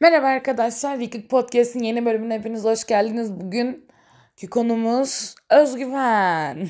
[0.00, 3.40] Merhaba arkadaşlar, Vikik Podcast'in yeni bölümüne hepiniz hoş geldiniz.
[3.40, 6.68] Bugünkü konumuz özgüven.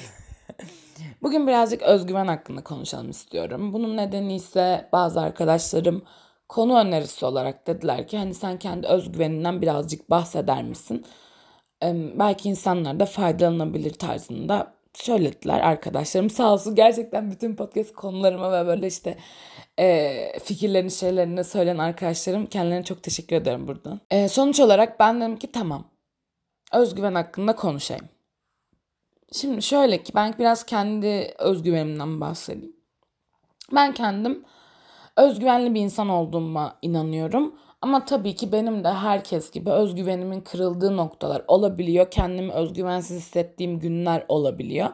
[1.23, 3.73] Bugün birazcık özgüven hakkında konuşalım istiyorum.
[3.73, 6.03] Bunun nedeni ise bazı arkadaşlarım
[6.49, 11.07] konu önerisi olarak dediler ki hani sen kendi özgüveninden birazcık bahseder misin?
[11.83, 16.31] Ee, belki insanlar da faydalanabilir tarzında söylediler arkadaşlarım.
[16.31, 19.19] Sağ olsun gerçekten bütün podcast konularıma ve böyle işte
[19.79, 24.01] e, fikirlerini şeylerini söyleyen arkadaşlarım kendilerine çok teşekkür ederim buradan.
[24.11, 25.85] E, sonuç olarak ben dedim ki tamam
[26.73, 28.09] özgüven hakkında konuşayım.
[29.33, 32.77] Şimdi şöyle ki ben biraz kendi özgüvenimden bahsedeyim.
[33.75, 34.45] Ben kendim
[35.17, 37.55] özgüvenli bir insan olduğuma inanıyorum.
[37.85, 42.11] Ama tabii ki benim de herkes gibi özgüvenimin kırıldığı noktalar olabiliyor.
[42.11, 44.89] Kendimi özgüvensiz hissettiğim günler olabiliyor.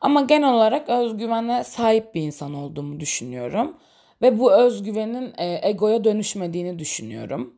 [0.00, 3.76] Ama genel olarak özgüvene sahip bir insan olduğumu düşünüyorum.
[4.22, 7.54] Ve bu özgüvenin e, egoya dönüşmediğini düşünüyorum.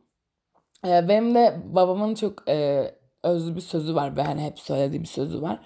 [0.87, 2.87] E, benim de babamın çok e,
[3.23, 5.59] özlü bir sözü var ve hani hep söylediği bir sözü var.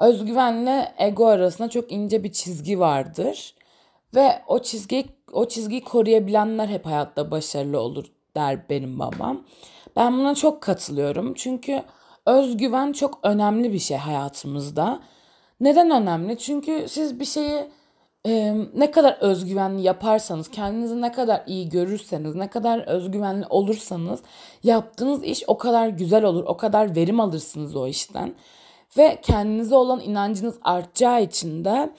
[0.00, 3.54] Özgüvenle ego arasında çok ince bir çizgi vardır.
[4.14, 9.44] Ve o çizgiyi o çizgiyi koruyabilenler hep hayatta başarılı olur der benim babam.
[9.96, 11.34] Ben buna çok katılıyorum.
[11.34, 11.82] Çünkü
[12.26, 15.00] özgüven çok önemli bir şey hayatımızda.
[15.60, 16.38] Neden önemli?
[16.38, 17.70] Çünkü siz bir şeyi
[18.26, 24.22] e, ne kadar özgüvenli yaparsanız, kendinizi ne kadar iyi görürseniz, ne kadar özgüvenli olursanız
[24.62, 28.34] yaptığınız iş o kadar güzel olur, o kadar verim alırsınız o işten.
[28.96, 31.90] Ve kendinize olan inancınız artacağı için de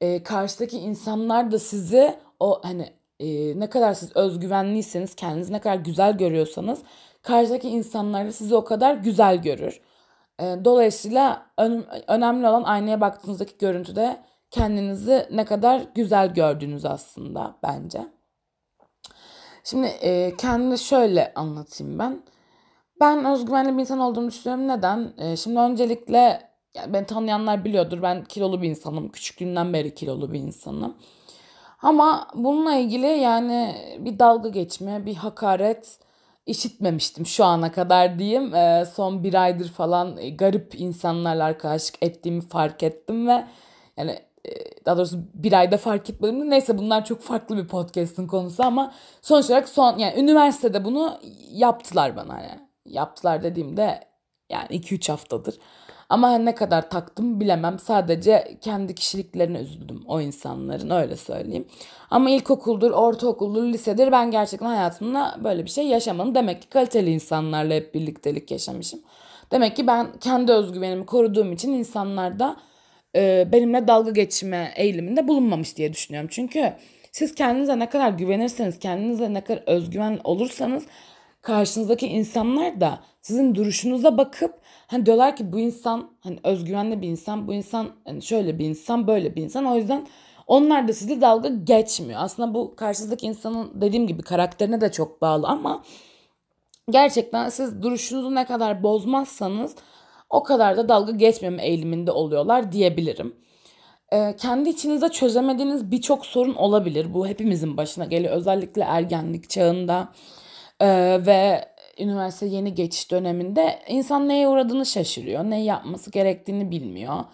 [0.00, 5.76] e, karşıdaki insanlar da sizi o hani e, ne kadar siz özgüvenliyseniz, kendinizi ne kadar
[5.76, 6.82] güzel görüyorsanız
[7.22, 9.80] karşıdaki insanlar da sizi o kadar güzel görür.
[10.40, 14.16] E, dolayısıyla ön, önemli olan aynaya baktığınızdaki görüntüde
[14.50, 18.06] kendinizi ne kadar güzel gördüğünüz aslında bence.
[19.64, 22.22] Şimdi e, kendimi şöyle anlatayım ben.
[23.00, 24.68] Ben özgüvenli bir insan olduğumu düşünüyorum.
[24.68, 25.12] Neden?
[25.18, 28.02] E, şimdi öncelikle yani beni tanıyanlar biliyordur.
[28.02, 29.08] Ben kilolu bir insanım.
[29.08, 30.96] Küçüklüğümden beri kilolu bir insanım.
[31.82, 35.98] Ama bununla ilgili yani bir dalga geçme, bir hakaret
[36.46, 38.54] işitmemiştim şu ana kadar diyeyim.
[38.54, 43.44] E, son bir aydır falan garip insanlarla arkadaşlık ettiğimi fark ettim ve
[43.96, 44.50] yani e,
[44.86, 46.50] daha doğrusu bir ayda fark etmedim.
[46.50, 51.18] Neyse bunlar çok farklı bir podcast'ın konusu ama sonuç olarak son yani üniversitede bunu
[51.52, 52.68] yaptılar bana yani.
[52.84, 54.00] Yaptılar dediğimde
[54.50, 55.58] yani 2-3 haftadır.
[56.08, 57.78] Ama ne kadar taktım bilemem.
[57.78, 61.68] Sadece kendi kişiliklerine üzüldüm o insanların öyle söyleyeyim.
[62.10, 66.34] Ama ilkokuldur, ortaokuldur, lisedir ben gerçekten hayatımda böyle bir şey yaşamadım.
[66.34, 69.00] Demek ki kaliteli insanlarla hep birliktelik yaşamışım.
[69.50, 72.56] Demek ki ben kendi özgüvenimi koruduğum için insanlar da
[73.16, 76.28] e, benimle dalga geçme eğiliminde bulunmamış diye düşünüyorum.
[76.32, 76.72] Çünkü
[77.12, 80.86] siz kendinize ne kadar güvenirseniz, kendinize ne kadar özgüven olursanız
[81.42, 84.54] karşınızdaki insanlar da sizin duruşunuza bakıp
[84.88, 89.06] hani diyorlar ki bu insan hani özgüvenli bir insan, bu insan hani şöyle bir insan,
[89.06, 89.64] böyle bir insan.
[89.64, 90.06] O yüzden
[90.46, 92.20] onlar da sizi dalga geçmiyor.
[92.22, 95.82] Aslında bu karşınızdaki insanın dediğim gibi karakterine de çok bağlı ama
[96.90, 99.76] gerçekten siz duruşunuzu ne kadar bozmazsanız
[100.30, 103.36] o kadar da dalga geçmeme eğiliminde oluyorlar diyebilirim.
[104.12, 107.14] Ee, kendi içinizde çözemediğiniz birçok sorun olabilir.
[107.14, 108.32] Bu hepimizin başına geliyor.
[108.32, 110.08] Özellikle ergenlik çağında
[110.80, 115.44] ee, ve üniversite yeni geçiş döneminde insan neye uğradığını şaşırıyor.
[115.44, 117.24] Ne yapması gerektiğini bilmiyor.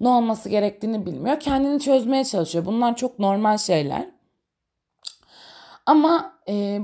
[0.00, 1.40] Ne olması gerektiğini bilmiyor.
[1.40, 2.66] Kendini çözmeye çalışıyor.
[2.66, 4.08] Bunlar çok normal şeyler.
[5.86, 6.80] Ama e,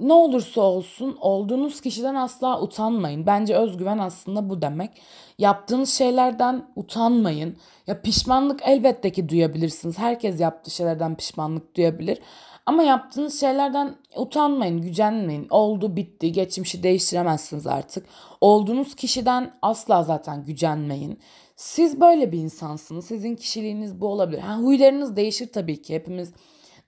[0.00, 3.26] ne olursa olsun olduğunuz kişiden asla utanmayın.
[3.26, 4.90] Bence özgüven aslında bu demek.
[5.38, 7.56] Yaptığınız şeylerden utanmayın.
[7.86, 9.98] Ya pişmanlık elbette ki duyabilirsiniz.
[9.98, 12.18] Herkes yaptığı şeylerden pişmanlık duyabilir.
[12.66, 15.46] Ama yaptığınız şeylerden utanmayın, gücenmeyin.
[15.50, 18.06] Oldu, bitti, geçmişi değiştiremezsiniz artık.
[18.40, 21.20] Olduğunuz kişiden asla zaten gücenmeyin.
[21.56, 23.06] Siz böyle bir insansınız.
[23.06, 24.40] Sizin kişiliğiniz bu olabilir.
[24.40, 25.94] Ha, huylarınız değişir tabii ki.
[25.94, 26.32] Hepimiz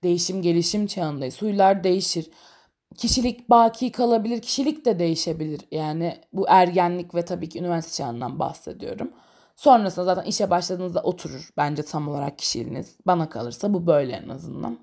[0.03, 1.43] değişim, gelişim çağındayız.
[1.43, 2.31] Huylar değişir
[2.97, 5.61] kişilik baki kalabilir, kişilik de değişebilir.
[5.71, 9.13] Yani bu ergenlik ve tabii ki üniversite çağından bahsediyorum.
[9.57, 12.97] Sonrasında zaten işe başladığınızda oturur bence tam olarak kişiliğiniz.
[13.07, 14.79] Bana kalırsa bu böyle en azından.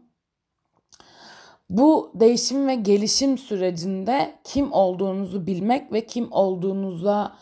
[1.72, 7.36] Bu değişim ve gelişim sürecinde kim olduğunuzu bilmek ve kim olduğunuza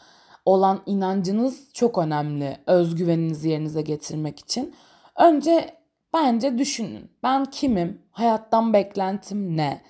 [0.46, 2.58] olan inancınız çok önemli.
[2.68, 4.76] Özgüveninizi yerinize getirmek için.
[5.16, 5.76] Önce
[6.14, 7.12] bence düşünün.
[7.24, 8.02] Ben kimim?
[8.12, 9.81] Hayattan beklentim ne?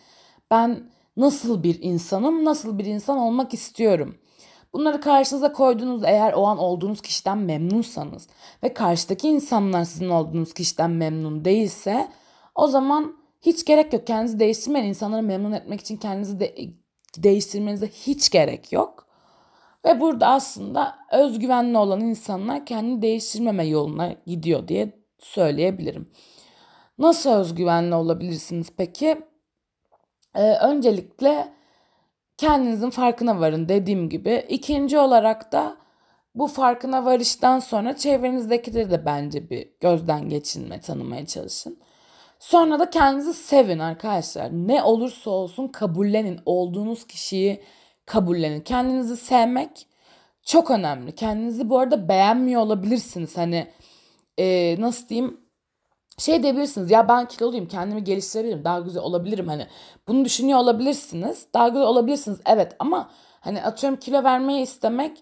[0.52, 4.18] Ben nasıl bir insanım, nasıl bir insan olmak istiyorum.
[4.74, 8.28] Bunları karşınıza koyduğunuz eğer o an olduğunuz kişiden memnunsanız
[8.64, 12.08] ve karşıdaki insanlar sizin olduğunuz kişiden memnun değilse
[12.56, 14.08] o zaman hiç gerek yok.
[14.08, 14.86] Kendinizi değiştirmeyin.
[14.88, 16.56] İnsanları memnun etmek için kendinizi de
[17.18, 19.08] değiştirmenize hiç gerek yok.
[19.86, 26.12] Ve burada aslında özgüvenli olan insanlar kendini değiştirmeme yoluna gidiyor diye söyleyebilirim.
[26.98, 29.22] Nasıl özgüvenli olabilirsiniz peki?
[30.36, 31.54] Ee, öncelikle
[32.38, 34.46] kendinizin farkına varın dediğim gibi.
[34.50, 35.78] İkinci olarak da
[36.36, 41.80] bu farkına varıştan sonra çevrenizdekileri de bence bir gözden geçirme, tanımaya çalışın.
[42.40, 44.50] Sonra da kendinizi sevin arkadaşlar.
[44.52, 46.40] Ne olursa olsun kabullenin.
[46.46, 47.64] Olduğunuz kişiyi
[48.06, 48.62] kabullenin.
[48.62, 49.88] Kendinizi sevmek
[50.44, 51.16] çok önemli.
[51.16, 53.38] Kendinizi bu arada beğenmiyor olabilirsiniz.
[53.38, 53.68] Hani
[54.38, 55.50] e, nasıl diyeyim
[56.20, 59.68] şey diyebilirsiniz ya ben kiloluyum kendimi geliştirebilirim daha güzel olabilirim hani
[60.08, 63.10] bunu düşünüyor olabilirsiniz daha güzel olabilirsiniz evet ama
[63.42, 65.18] hani atıyorum kilo vermeyi istemek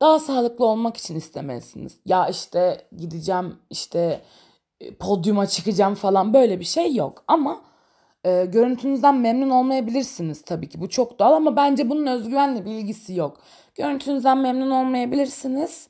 [0.00, 4.20] daha sağlıklı olmak için istemelisiniz ya işte gideceğim işte
[4.98, 7.60] podyuma çıkacağım falan böyle bir şey yok ama
[8.24, 13.14] e, görüntünüzden memnun olmayabilirsiniz tabii ki bu çok doğal ama bence bunun özgüvenle bir ilgisi
[13.14, 13.40] yok
[13.74, 15.88] görüntünüzden memnun olmayabilirsiniz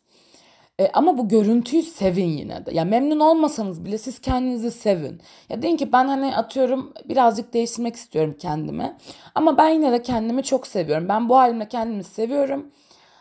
[0.80, 2.74] e, ama bu görüntüyü sevin yine de.
[2.74, 5.20] Ya memnun olmasanız bile siz kendinizi sevin.
[5.48, 8.96] Ya deyin ki ben hani atıyorum birazcık değiştirmek istiyorum kendimi.
[9.34, 11.08] Ama ben yine de kendimi çok seviyorum.
[11.08, 12.70] Ben bu halimle kendimi seviyorum.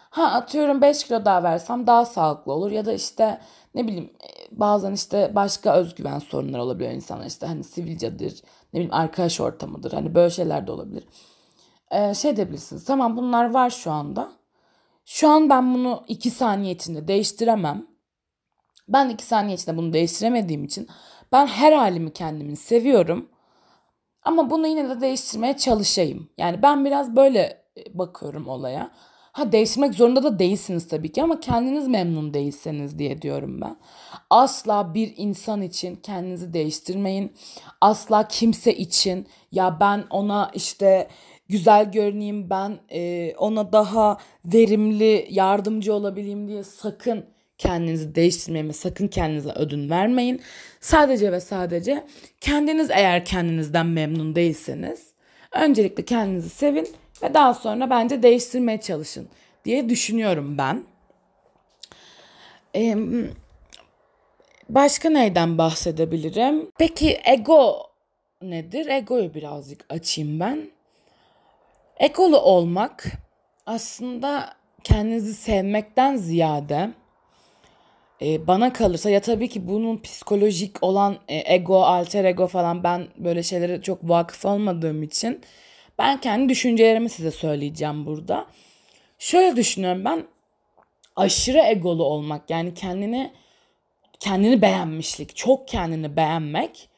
[0.09, 2.71] Ha atıyorum 5 kilo daha versem daha sağlıklı olur.
[2.71, 3.39] Ya da işte
[3.77, 7.25] ne bileyim e, bazen işte başka özgüven sorunları olabiliyor insanlar.
[7.25, 8.43] işte hani sivilcedir,
[8.73, 9.91] ne bileyim arkadaş ortamıdır.
[9.91, 11.03] Hani böyle şeyler de olabilir.
[11.91, 12.85] Ee, şey diyebilirsiniz.
[12.85, 14.31] Tamam bunlar var şu anda.
[15.05, 17.87] Şu an ben bunu iki saniye içinde değiştiremem.
[18.87, 20.87] Ben iki saniye içinde bunu değiştiremediğim için
[21.31, 23.29] ben her halimi kendimin seviyorum.
[24.23, 26.29] Ama bunu yine de değiştirmeye çalışayım.
[26.37, 27.39] Yani ben biraz böyle
[27.77, 28.91] e, bakıyorum olaya.
[29.37, 33.75] Ha değiştirmek zorunda da değilsiniz tabii ki ama kendiniz memnun değilseniz diye diyorum ben.
[34.29, 37.33] Asla bir insan için kendinizi değiştirmeyin.
[37.81, 41.07] Asla kimse için ya ben ona işte
[41.49, 47.25] güzel görüneyim ben e, ona daha verimli yardımcı olabileyim diye sakın
[47.57, 50.41] kendinizi değiştirmeyin ve sakın kendinize ödün vermeyin.
[50.79, 52.03] Sadece ve sadece
[52.41, 55.07] kendiniz eğer kendinizden memnun değilseniz
[55.51, 56.87] öncelikle kendinizi sevin
[57.23, 59.29] ve daha sonra bence değiştirmeye çalışın
[59.65, 60.83] diye düşünüyorum ben.
[62.75, 62.95] Ee,
[64.69, 66.71] başka neyden bahsedebilirim?
[66.77, 67.87] Peki ego
[68.41, 68.87] nedir?
[68.87, 70.69] Egoyu birazcık açayım ben.
[71.97, 73.05] Ekolu olmak
[73.65, 74.53] aslında
[74.83, 76.89] kendinizi sevmekten ziyade
[78.21, 83.07] e, bana kalırsa ya tabii ki bunun psikolojik olan e, ego, alter ego falan ben
[83.17, 85.41] böyle şeylere çok vakıf olmadığım için
[85.99, 88.47] ben kendi düşüncelerimi size söyleyeceğim burada.
[89.19, 90.23] Şöyle düşünüyorum ben
[91.15, 93.31] aşırı egolu olmak yani kendini
[94.19, 96.89] kendini beğenmişlik, çok kendini beğenmek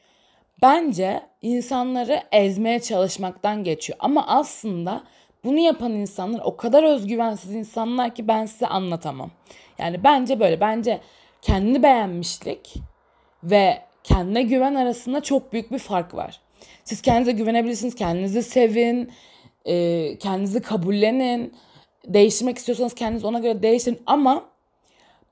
[0.62, 3.98] bence insanları ezmeye çalışmaktan geçiyor.
[4.02, 5.04] Ama aslında
[5.44, 9.30] bunu yapan insanlar o kadar özgüvensiz insanlar ki ben size anlatamam.
[9.78, 10.60] Yani bence böyle.
[10.60, 11.00] Bence
[11.42, 12.74] kendini beğenmişlik
[13.42, 16.40] ve kendine güven arasında çok büyük bir fark var.
[16.84, 19.12] Siz kendinize güvenebilirsiniz, kendinizi sevin,
[19.64, 21.54] e, kendinizi kabullenin.
[22.06, 24.44] Değiştirmek istiyorsanız kendiniz ona göre değiştirin ama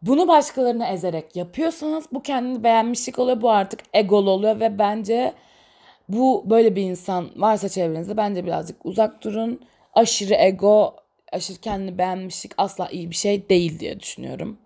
[0.02, 3.42] bunu başkalarını ezerek yapıyorsanız bu kendini beğenmişlik oluyor.
[3.42, 5.34] Bu artık egol oluyor ve bence
[6.08, 9.60] bu böyle bir insan varsa çevrenizde bence birazcık uzak durun.
[9.94, 10.96] Aşırı ego,
[11.32, 14.58] aşırı kendini beğenmişlik asla iyi bir şey değil diye düşünüyorum.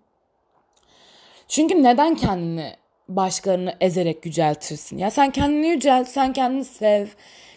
[1.47, 2.73] Çünkü neden kendini
[3.07, 4.97] başkalarını ezerek yüceltirsin?
[4.97, 7.07] Ya sen kendini yücelt, sen kendini sev.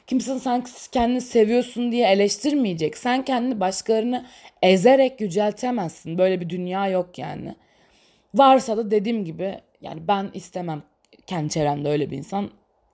[0.07, 2.99] Kimse sen kendini seviyorsun diye eleştirmeyecek.
[2.99, 4.26] Sen kendini başkalarını
[4.62, 6.19] ezerek yüceltemezsin.
[6.19, 7.55] Böyle bir dünya yok yani.
[8.35, 10.83] Varsa da dediğim gibi yani ben istemem
[11.26, 12.50] kendi çevremde öyle bir insan.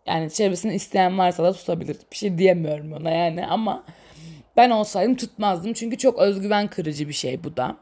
[0.06, 1.96] Yani çevresini isteyen varsa da tutabilir.
[2.12, 3.84] Bir şey diyemiyorum ona yani ama
[4.56, 5.72] ben olsaydım tutmazdım.
[5.72, 7.76] Çünkü çok özgüven kırıcı bir şey bu da.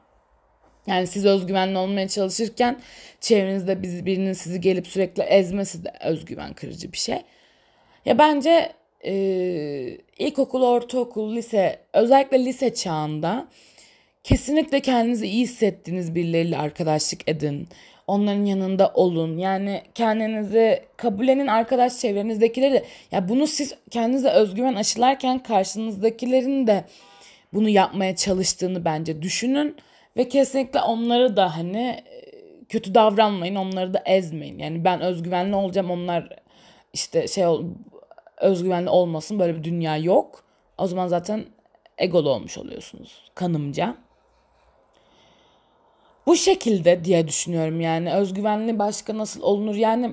[0.90, 2.80] Yani siz özgüvenli olmaya çalışırken
[3.20, 7.18] çevrenizde birinin sizi gelip sürekli ezmesi de özgüven kırıcı bir şey.
[8.04, 8.72] Ya bence
[9.04, 9.12] e,
[10.18, 13.48] ilkokul, ortaokul, lise özellikle lise çağında
[14.24, 17.68] kesinlikle kendinizi iyi hissettiğiniz birileriyle arkadaşlık edin.
[18.06, 19.38] Onların yanında olun.
[19.38, 22.84] Yani kendinizi kabullenin arkadaş çevrenizdekileri de.
[23.12, 26.84] Ya bunu siz kendinize özgüven aşılarken karşınızdakilerin de
[27.52, 29.76] bunu yapmaya çalıştığını bence düşünün.
[30.16, 32.04] Ve kesinlikle onları da hani
[32.68, 33.54] kötü davranmayın.
[33.54, 34.58] Onları da ezmeyin.
[34.58, 35.90] Yani ben özgüvenli olacağım.
[35.90, 36.28] Onlar
[36.92, 37.44] işte şey
[38.36, 39.38] özgüvenli olmasın.
[39.38, 40.44] Böyle bir dünya yok.
[40.78, 41.44] O zaman zaten
[41.98, 43.96] egolu olmuş oluyorsunuz kanımca.
[46.26, 50.12] Bu şekilde diye düşünüyorum yani özgüvenli başka nasıl olunur yani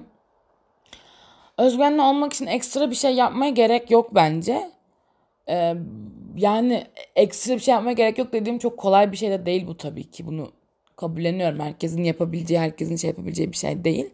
[1.58, 4.72] özgüvenli olmak için ekstra bir şey yapmaya gerek yok bence.
[5.50, 5.76] Ee,
[6.38, 9.78] yani ekstra bir şey yapmaya gerek yok dediğim çok kolay bir şey de değil bu
[9.78, 10.28] tabii ki.
[10.28, 10.52] Bunu
[10.96, 11.60] kabulleniyorum.
[11.60, 14.10] Herkesin yapabileceği, herkesin şey yapabileceği bir şey değil.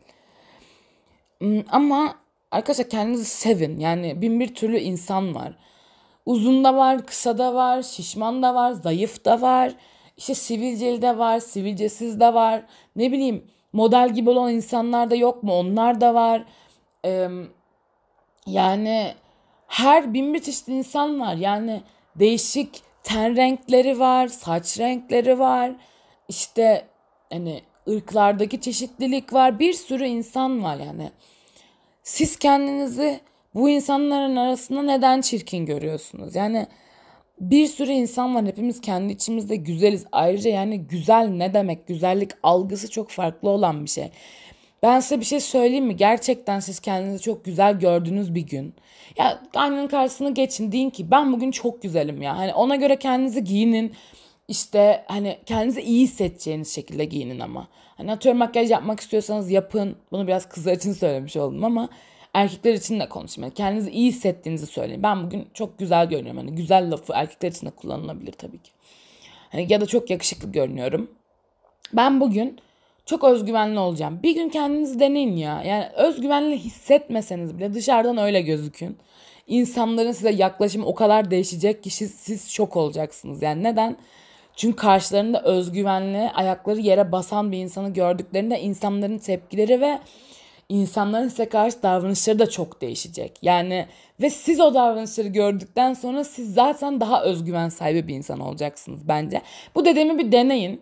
[1.39, 2.15] Hmm, ama
[2.51, 3.79] arkadaşlar kendinizi sevin.
[3.79, 5.57] Yani bin bir türlü insan var.
[6.25, 9.73] Uzun da var, kısa da var, şişman da var, zayıf da var.
[10.17, 12.63] İşte sivilceli de var, sivilcesiz de var.
[12.95, 15.53] Ne bileyim model gibi olan insanlar da yok mu?
[15.53, 16.45] Onlar da var.
[17.05, 17.29] Ee,
[18.47, 19.13] yani
[19.67, 21.35] her bin bir çeşit insan var.
[21.35, 21.81] Yani
[22.15, 25.71] değişik ten renkleri var, saç renkleri var.
[26.27, 26.87] İşte
[27.31, 29.59] hani ırklardaki çeşitlilik var.
[29.59, 31.11] Bir sürü insan var yani.
[32.03, 33.19] Siz kendinizi
[33.55, 36.35] bu insanların arasında neden çirkin görüyorsunuz?
[36.35, 36.67] Yani
[37.39, 38.45] bir sürü insan var.
[38.45, 40.05] Hepimiz kendi içimizde güzeliz.
[40.11, 41.87] Ayrıca yani güzel ne demek?
[41.87, 44.11] Güzellik algısı çok farklı olan bir şey.
[44.83, 45.95] Ben size bir şey söyleyeyim mi?
[45.95, 48.73] Gerçekten siz kendinizi çok güzel gördüğünüz bir gün.
[49.17, 52.37] Ya aynanın karşısına geçin deyin ki ben bugün çok güzelim ya.
[52.37, 53.93] Hani ona göre kendinizi giyinin.
[54.47, 57.67] İşte hani kendinizi iyi hissedeceğiniz şekilde giyinin ama.
[57.97, 59.95] Hani atıyorum makyaj yapmak istiyorsanız yapın.
[60.11, 61.89] Bunu biraz kızlar için söylemiş oldum ama
[62.33, 63.43] erkekler için de konuşayım.
[63.43, 65.03] Yani kendinizi iyi hissettiğinizi söyleyin.
[65.03, 66.37] Ben bugün çok güzel görünüyorum.
[66.37, 68.71] Hani güzel lafı erkekler için de kullanılabilir tabii ki.
[69.49, 71.11] Hani ya da çok yakışıklı görünüyorum.
[71.93, 72.59] Ben bugün
[73.05, 74.19] çok özgüvenli olacağım.
[74.23, 75.63] Bir gün kendinizi deneyin ya.
[75.63, 78.97] Yani özgüvenli hissetmeseniz bile dışarıdan öyle gözükün.
[79.47, 83.41] İnsanların size yaklaşımı o kadar değişecek ki siz, siz şok olacaksınız.
[83.41, 83.97] Yani neden?
[84.55, 89.99] Çünkü karşılarında özgüvenli, ayakları yere basan bir insanı gördüklerinde insanların tepkileri ve
[90.69, 93.39] insanların size karşı davranışları da çok değişecek.
[93.41, 93.87] Yani
[94.21, 99.41] ve siz o davranışları gördükten sonra siz zaten daha özgüven sahibi bir insan olacaksınız bence.
[99.75, 100.81] Bu dediğimi bir deneyin.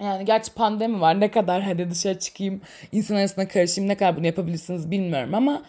[0.00, 2.60] Yani gerçi pandemi var ne kadar hadi dışarı çıkayım
[2.92, 5.62] insan arasında karışayım ne kadar bunu yapabilirsiniz bilmiyorum ama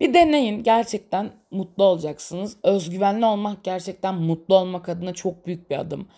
[0.00, 2.56] bir deneyin gerçekten mutlu olacaksınız.
[2.62, 6.08] Özgüvenli olmak gerçekten mutlu olmak adına çok büyük bir adım.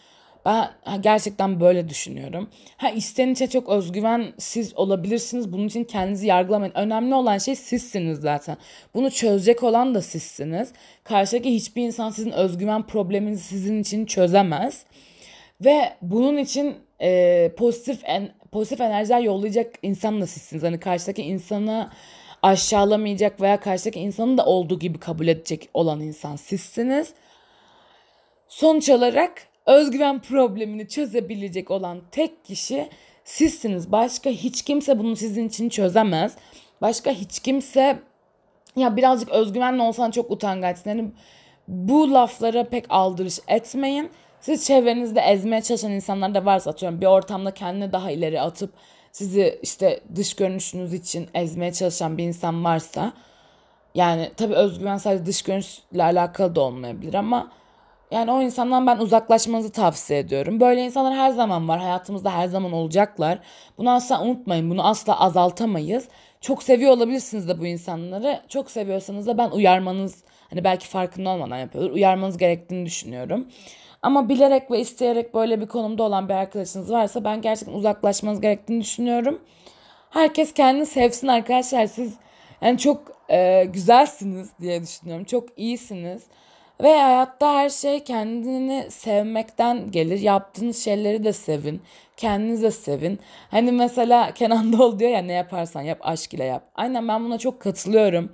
[0.47, 0.71] Ben
[1.01, 2.51] gerçekten böyle düşünüyorum.
[2.77, 5.53] Ha içten içe çok özgüvensiz olabilirsiniz.
[5.53, 6.75] Bunun için kendinizi yargılamayın.
[6.75, 8.57] Önemli olan şey sizsiniz zaten.
[8.95, 10.73] Bunu çözecek olan da sizsiniz.
[11.05, 14.85] Karşıdaki hiçbir insan sizin özgüven probleminizi sizin için çözemez.
[15.65, 20.63] Ve bunun için e, pozitif en, pozitif enerjiler yollayacak insan da sizsiniz.
[20.63, 21.91] Hani karşıdaki insanı
[22.43, 27.15] aşağılamayacak veya karşıdaki insanı da olduğu gibi kabul edecek olan insan sizsiniz.
[28.49, 32.89] Sonuç olarak özgüven problemini çözebilecek olan tek kişi
[33.25, 33.93] sizsiniz.
[33.93, 36.37] Başka hiç kimse bunu sizin için çözemez.
[36.81, 37.99] Başka hiç kimse
[38.77, 40.91] ya birazcık özgüvenli olsan çok utangaçsın.
[40.91, 41.11] Yani
[41.69, 44.11] bu laflara pek aldırış etmeyin.
[44.41, 48.73] Siz çevrenizde ezmeye çalışan insanlar da varsa atıyorum bir ortamda kendini daha ileri atıp
[49.13, 53.13] sizi işte dış görünüşünüz için ezmeye çalışan bir insan varsa
[53.95, 57.51] yani tabii özgüven sadece dış görünüşle alakalı da olmayabilir ama
[58.11, 60.61] yani o insandan ben uzaklaşmanızı tavsiye ediyorum.
[60.61, 61.81] Böyle insanlar her zaman var.
[61.81, 63.39] Hayatımızda her zaman olacaklar.
[63.79, 64.71] Bunu asla unutmayın.
[64.71, 66.09] Bunu asla azaltamayız.
[66.41, 68.41] Çok seviyor olabilirsiniz de bu insanları.
[68.49, 71.91] Çok seviyorsanız da ben uyarmanız hani belki farkında olmadan yapıyordur.
[71.91, 73.49] Uyarmanız gerektiğini düşünüyorum.
[74.03, 78.81] Ama bilerek ve isteyerek böyle bir konumda olan bir arkadaşınız varsa ben gerçekten uzaklaşmanız gerektiğini
[78.81, 79.41] düşünüyorum.
[80.11, 81.87] Herkes kendini sevsin arkadaşlar.
[81.87, 82.15] Siz
[82.61, 85.25] yani çok e, güzelsiniz diye düşünüyorum.
[85.25, 86.23] Çok iyisiniz.
[86.83, 90.21] Ve hayatta her şey kendini sevmekten gelir.
[90.21, 91.83] Yaptığınız şeyleri de sevin.
[92.17, 93.19] Kendinizi de sevin.
[93.51, 96.63] Hani mesela Kenan Doğulu diyor ya ne yaparsan yap aşk ile yap.
[96.75, 98.33] Aynen ben buna çok katılıyorum.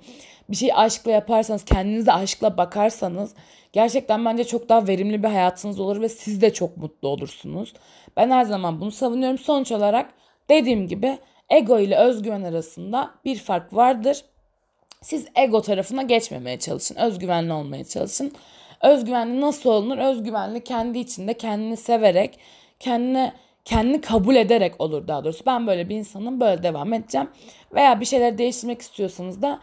[0.49, 3.35] Bir şey aşkla yaparsanız kendinize aşkla bakarsanız
[3.73, 7.73] gerçekten bence çok daha verimli bir hayatınız olur ve siz de çok mutlu olursunuz.
[8.17, 9.37] Ben her zaman bunu savunuyorum.
[9.37, 10.13] Sonuç olarak
[10.49, 11.17] dediğim gibi
[11.49, 14.25] ego ile özgüven arasında bir fark vardır.
[15.01, 16.95] Siz ego tarafına geçmemeye çalışın.
[16.95, 18.31] Özgüvenli olmaya çalışın.
[18.81, 19.97] Özgüvenli nasıl olunur?
[19.97, 22.39] Özgüvenli kendi içinde kendini severek,
[22.79, 23.33] kendine
[23.65, 25.45] kendini kabul ederek olur daha doğrusu.
[25.45, 27.29] Ben böyle bir insanım, böyle devam edeceğim.
[27.73, 29.59] Veya bir şeyler değiştirmek istiyorsanız da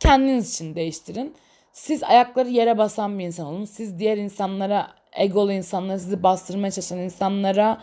[0.00, 1.34] kendiniz için değiştirin.
[1.72, 3.64] Siz ayakları yere basan bir insan olun.
[3.64, 7.82] Siz diğer insanlara, egolu insanlara, sizi bastırmaya çalışan insanlara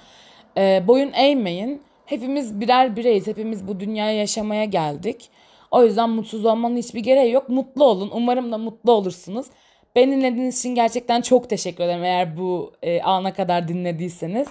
[0.57, 1.81] e, boyun eğmeyin.
[2.05, 3.27] Hepimiz birer bireyiz.
[3.27, 5.29] Hepimiz bu dünyaya yaşamaya geldik.
[5.71, 7.49] O yüzden mutsuz olmanın hiçbir gereği yok.
[7.49, 8.11] Mutlu olun.
[8.13, 9.47] Umarım da mutlu olursunuz.
[9.95, 14.47] Beni dinlediğiniz için gerçekten çok teşekkür ederim eğer bu e, ana kadar dinlediyseniz.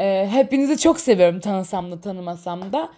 [0.00, 2.88] E, hepinizi çok seviyorum tanısam da tanımasam da.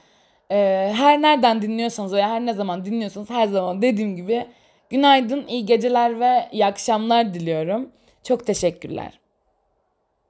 [0.51, 0.57] E,
[0.97, 4.47] her nereden dinliyorsanız veya her ne zaman dinliyorsanız her zaman dediğim gibi
[4.91, 7.89] günaydın, iyi geceler ve iyi akşamlar diliyorum.
[8.23, 9.24] Çok teşekkürler.